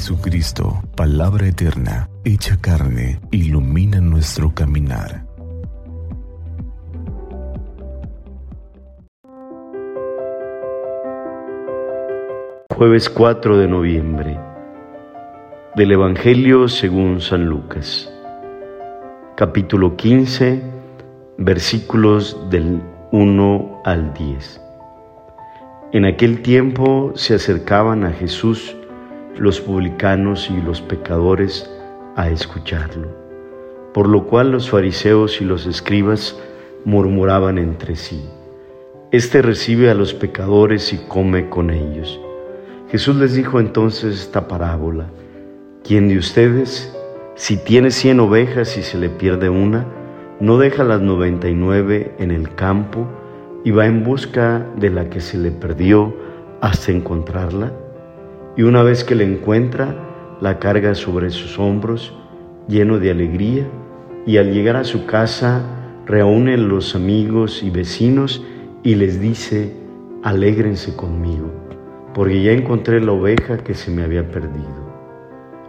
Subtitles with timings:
[0.00, 5.26] Jesucristo, palabra eterna, hecha carne, ilumina nuestro caminar.
[12.74, 14.40] Jueves 4 de noviembre
[15.76, 18.10] del Evangelio según San Lucas,
[19.36, 20.62] capítulo 15,
[21.36, 22.80] versículos del
[23.12, 24.62] 1 al 10.
[25.92, 28.74] En aquel tiempo se acercaban a Jesús
[29.38, 31.70] los publicanos y los pecadores
[32.16, 33.08] a escucharlo,
[33.94, 36.38] por lo cual los fariseos y los escribas
[36.84, 38.24] murmuraban entre sí,
[39.12, 42.20] Este recibe a los pecadores y come con ellos.
[42.90, 45.06] Jesús les dijo entonces esta parábola,
[45.82, 46.96] ¿quién de ustedes,
[47.34, 49.84] si tiene cien ovejas y se le pierde una,
[50.38, 53.06] no deja las noventa y nueve en el campo
[53.64, 56.14] y va en busca de la que se le perdió
[56.60, 57.72] hasta encontrarla?
[58.56, 59.94] Y una vez que la encuentra,
[60.40, 62.14] la carga sobre sus hombros,
[62.68, 63.66] lleno de alegría,
[64.26, 65.62] y al llegar a su casa,
[66.06, 68.44] reúne los amigos y vecinos
[68.82, 69.72] y les dice,
[70.22, 71.50] alégrense conmigo,
[72.14, 74.90] porque ya encontré la oveja que se me había perdido.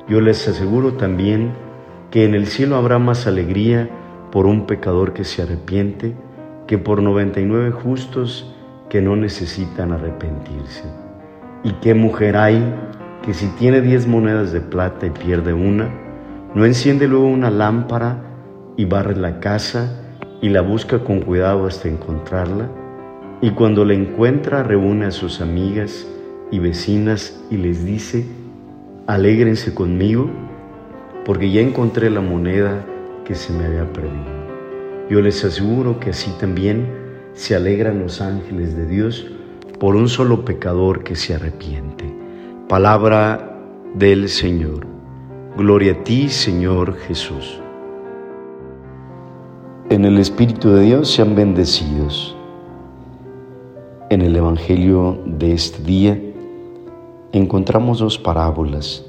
[0.07, 1.51] Yo les aseguro también
[2.09, 3.89] que en el cielo habrá más alegría
[4.31, 6.13] por un pecador que se arrepiente
[6.67, 8.53] que por 99 justos
[8.89, 11.10] que no necesitan arrepentirse.
[11.63, 12.63] ¿Y qué mujer hay
[13.21, 15.89] que si tiene diez monedas de plata y pierde una,
[16.55, 18.17] no enciende luego una lámpara
[18.77, 20.01] y barre la casa
[20.41, 22.67] y la busca con cuidado hasta encontrarla?
[23.41, 26.07] Y cuando la encuentra reúne a sus amigas
[26.49, 28.25] y vecinas y les dice,
[29.05, 30.31] alégrense conmigo
[31.25, 32.83] porque ya encontré la moneda
[33.23, 34.41] que se me había perdido.
[35.11, 36.87] Yo les aseguro que así también
[37.33, 39.31] se alegran los ángeles de Dios
[39.81, 42.05] por un solo pecador que se arrepiente.
[42.69, 43.57] Palabra
[43.95, 44.85] del Señor.
[45.57, 47.59] Gloria a ti, Señor Jesús.
[49.89, 52.37] En el Espíritu de Dios sean bendecidos.
[54.11, 56.21] En el Evangelio de este día
[57.31, 59.03] encontramos dos parábolas,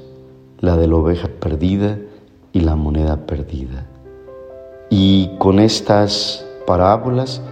[0.59, 1.99] la de la oveja perdida
[2.51, 3.85] y la moneda perdida.
[4.89, 7.43] Y con estas parábolas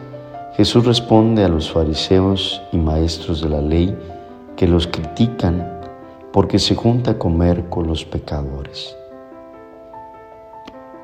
[0.62, 3.98] Jesús responde a los fariseos y maestros de la ley
[4.56, 5.82] que los critican
[6.32, 8.96] porque se junta a comer con los pecadores.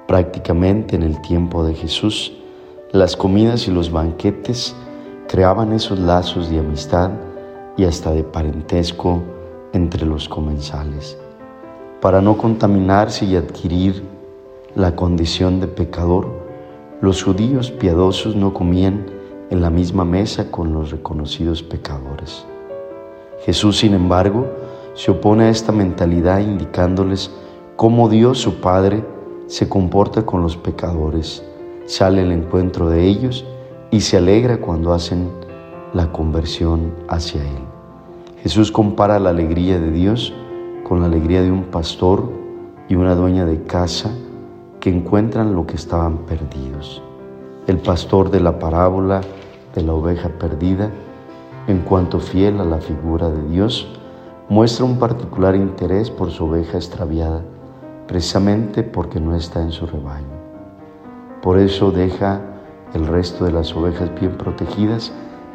[0.08, 2.34] Prácticamente en el tiempo de Jesús,
[2.92, 4.76] las comidas y los banquetes
[5.28, 7.10] creaban esos lazos de amistad
[7.78, 9.24] y hasta de parentesco
[9.74, 11.18] entre los comensales.
[12.00, 14.04] Para no contaminarse y adquirir
[14.76, 16.46] la condición de pecador,
[17.02, 19.17] los judíos piadosos no comían
[19.50, 22.46] en la misma mesa con los reconocidos pecadores.
[23.46, 24.46] Jesús, sin embargo,
[24.94, 27.32] se opone a esta mentalidad indicándoles
[27.76, 29.04] cómo Dios su Padre
[29.48, 31.44] se comporta con los pecadores,
[31.86, 33.46] sale al encuentro de ellos
[33.92, 35.30] y se alegra cuando hacen
[35.94, 37.64] la conversión hacia Él.
[38.44, 40.34] Jesús compara la alegría de Dios
[40.84, 42.30] con la alegría de un pastor
[42.90, 44.12] y una dueña de casa
[44.80, 47.02] que encuentran lo que estaban perdidos.
[47.68, 49.20] El pastor de la parábola
[49.76, 50.90] de la oveja perdida,
[51.68, 53.90] en cuanto fiel a la figura de Dios,
[54.48, 57.42] muestra un particular interés por su oveja extraviada,
[58.08, 60.38] precisamente porque no está en su rebaño.
[61.42, 62.40] Por eso deja
[62.94, 65.12] el resto de las ovejas bien protegidas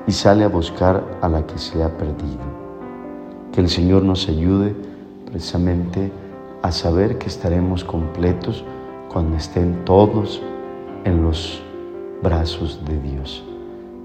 [0.07, 2.45] y sale a buscar a la que se ha perdido.
[3.53, 4.77] Que el Señor nos ayude
[5.25, 6.13] precisamente
[6.61, 8.67] a saber que estaremos completos
[9.11, 10.43] cuando estén todos
[11.05, 11.63] en los
[12.23, 13.45] brazos de Dios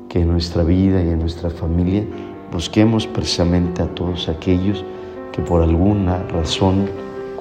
[0.09, 2.05] que en nuestra vida y en nuestra familia
[2.51, 4.83] busquemos precisamente a todos aquellos
[5.31, 6.88] que por alguna razón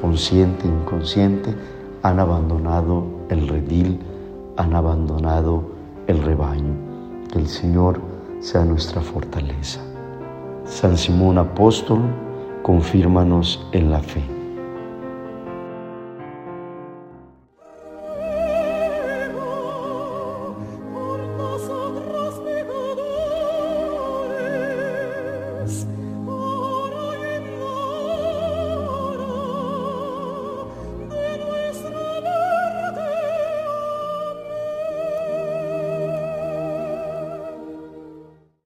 [0.01, 1.55] consciente e inconsciente
[2.03, 3.99] han abandonado el redil,
[4.57, 5.63] han abandonado
[6.07, 6.75] el rebaño.
[7.33, 8.01] Que el Señor
[8.41, 9.81] sea nuestra fortaleza.
[10.65, 12.01] San Simón Apóstol,
[12.63, 14.36] confírmanos en la fe.